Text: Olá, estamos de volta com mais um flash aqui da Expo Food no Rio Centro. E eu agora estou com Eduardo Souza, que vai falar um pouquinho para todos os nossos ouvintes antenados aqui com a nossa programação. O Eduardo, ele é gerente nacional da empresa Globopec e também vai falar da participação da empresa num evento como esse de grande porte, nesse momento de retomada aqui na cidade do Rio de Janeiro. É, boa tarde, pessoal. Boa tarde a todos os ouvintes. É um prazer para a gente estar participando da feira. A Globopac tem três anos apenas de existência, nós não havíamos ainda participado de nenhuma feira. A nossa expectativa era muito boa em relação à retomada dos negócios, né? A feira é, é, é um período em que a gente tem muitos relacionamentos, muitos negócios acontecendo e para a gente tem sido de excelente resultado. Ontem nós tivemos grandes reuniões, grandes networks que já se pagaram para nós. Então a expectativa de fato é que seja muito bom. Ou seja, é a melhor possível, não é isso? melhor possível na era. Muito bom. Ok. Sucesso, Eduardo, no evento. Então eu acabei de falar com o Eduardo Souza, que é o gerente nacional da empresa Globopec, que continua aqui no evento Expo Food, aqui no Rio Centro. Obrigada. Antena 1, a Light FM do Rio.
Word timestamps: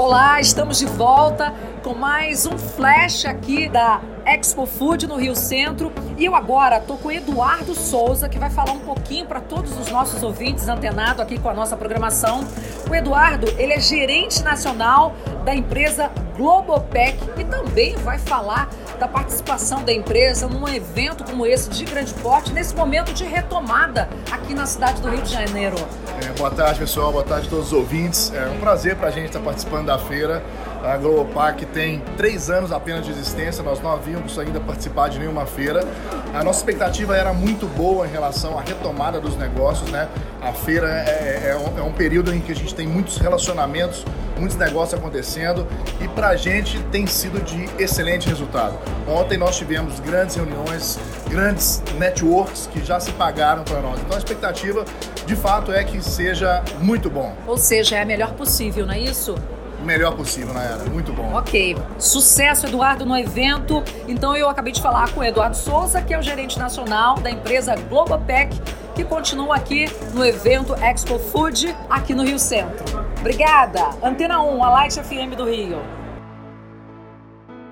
Olá, 0.00 0.40
estamos 0.40 0.78
de 0.78 0.86
volta 0.86 1.52
com 1.84 1.92
mais 1.92 2.46
um 2.46 2.56
flash 2.56 3.26
aqui 3.26 3.68
da 3.68 4.00
Expo 4.24 4.64
Food 4.64 5.06
no 5.06 5.16
Rio 5.16 5.36
Centro. 5.36 5.92
E 6.16 6.24
eu 6.24 6.34
agora 6.34 6.78
estou 6.78 6.96
com 6.96 7.12
Eduardo 7.12 7.74
Souza, 7.74 8.26
que 8.26 8.38
vai 8.38 8.48
falar 8.48 8.72
um 8.72 8.78
pouquinho 8.78 9.26
para 9.26 9.42
todos 9.42 9.78
os 9.78 9.90
nossos 9.90 10.22
ouvintes 10.22 10.68
antenados 10.68 11.20
aqui 11.20 11.38
com 11.38 11.50
a 11.50 11.52
nossa 11.52 11.76
programação. 11.76 12.40
O 12.88 12.94
Eduardo, 12.94 13.46
ele 13.58 13.74
é 13.74 13.78
gerente 13.78 14.42
nacional 14.42 15.14
da 15.44 15.54
empresa 15.54 16.10
Globopec 16.34 17.18
e 17.38 17.44
também 17.44 17.94
vai 17.96 18.18
falar 18.18 18.70
da 19.00 19.08
participação 19.08 19.82
da 19.82 19.92
empresa 19.92 20.46
num 20.46 20.68
evento 20.68 21.24
como 21.24 21.46
esse 21.46 21.70
de 21.70 21.86
grande 21.86 22.12
porte, 22.14 22.52
nesse 22.52 22.74
momento 22.76 23.14
de 23.14 23.24
retomada 23.24 24.10
aqui 24.30 24.52
na 24.52 24.66
cidade 24.66 25.00
do 25.00 25.08
Rio 25.08 25.22
de 25.22 25.32
Janeiro. 25.32 25.76
É, 26.22 26.38
boa 26.38 26.50
tarde, 26.50 26.80
pessoal. 26.80 27.10
Boa 27.10 27.24
tarde 27.24 27.46
a 27.46 27.50
todos 27.50 27.68
os 27.68 27.72
ouvintes. 27.72 28.30
É 28.34 28.46
um 28.48 28.60
prazer 28.60 28.96
para 28.96 29.08
a 29.08 29.10
gente 29.10 29.28
estar 29.28 29.40
participando 29.40 29.86
da 29.86 29.98
feira. 29.98 30.42
A 30.84 30.98
Globopac 30.98 31.64
tem 31.66 32.02
três 32.16 32.50
anos 32.50 32.72
apenas 32.72 33.04
de 33.04 33.10
existência, 33.10 33.62
nós 33.62 33.80
não 33.80 33.90
havíamos 33.90 34.38
ainda 34.38 34.60
participado 34.60 35.12
de 35.12 35.18
nenhuma 35.18 35.46
feira. 35.46 35.82
A 36.34 36.44
nossa 36.44 36.60
expectativa 36.60 37.16
era 37.16 37.32
muito 37.32 37.66
boa 37.66 38.06
em 38.06 38.10
relação 38.10 38.58
à 38.58 38.62
retomada 38.62 39.18
dos 39.18 39.36
negócios, 39.36 39.90
né? 39.90 40.08
A 40.42 40.52
feira 40.52 40.88
é, 40.88 41.50
é, 41.50 41.78
é 41.78 41.82
um 41.82 41.92
período 41.92 42.34
em 42.34 42.40
que 42.40 42.52
a 42.52 42.54
gente 42.54 42.74
tem 42.74 42.86
muitos 42.86 43.18
relacionamentos, 43.18 44.04
muitos 44.40 44.56
negócios 44.56 44.98
acontecendo 44.98 45.66
e 46.00 46.08
para 46.08 46.28
a 46.28 46.36
gente 46.36 46.82
tem 46.84 47.06
sido 47.06 47.40
de 47.40 47.68
excelente 47.80 48.28
resultado. 48.28 48.78
Ontem 49.06 49.36
nós 49.38 49.56
tivemos 49.56 50.00
grandes 50.00 50.34
reuniões, 50.34 50.98
grandes 51.28 51.82
networks 51.98 52.66
que 52.66 52.84
já 52.84 52.98
se 52.98 53.12
pagaram 53.12 53.62
para 53.62 53.80
nós. 53.80 54.00
Então 54.00 54.16
a 54.16 54.18
expectativa 54.18 54.84
de 55.26 55.36
fato 55.36 55.72
é 55.72 55.84
que 55.84 56.02
seja 56.02 56.64
muito 56.80 57.10
bom. 57.10 57.34
Ou 57.46 57.58
seja, 57.58 57.96
é 57.96 58.02
a 58.02 58.06
melhor 58.06 58.32
possível, 58.32 58.86
não 58.86 58.94
é 58.94 58.98
isso? 58.98 59.36
melhor 59.84 60.14
possível 60.14 60.52
na 60.52 60.62
era. 60.62 60.84
Muito 60.84 61.12
bom. 61.12 61.32
Ok. 61.34 61.76
Sucesso, 61.98 62.66
Eduardo, 62.66 63.04
no 63.06 63.16
evento. 63.16 63.82
Então 64.06 64.36
eu 64.36 64.48
acabei 64.48 64.72
de 64.72 64.80
falar 64.80 65.10
com 65.12 65.20
o 65.20 65.24
Eduardo 65.24 65.56
Souza, 65.56 66.02
que 66.02 66.12
é 66.14 66.18
o 66.18 66.22
gerente 66.22 66.58
nacional 66.58 67.16
da 67.16 67.30
empresa 67.30 67.74
Globopec, 67.88 68.60
que 68.94 69.04
continua 69.04 69.56
aqui 69.56 69.86
no 70.12 70.24
evento 70.24 70.74
Expo 70.74 71.18
Food, 71.18 71.74
aqui 71.88 72.14
no 72.14 72.24
Rio 72.24 72.38
Centro. 72.38 73.09
Obrigada. 73.20 73.90
Antena 74.02 74.40
1, 74.42 74.64
a 74.64 74.70
Light 74.70 74.98
FM 74.98 75.36
do 75.36 75.44
Rio. 75.44 75.82